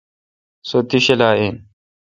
[0.67, 1.55] سو تی شلا این۔